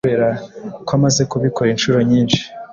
ko 0.85 0.91
amaze 0.97 1.21
kubikora 1.31 1.67
inshuro 1.71 1.99
nyinshi 2.09 2.41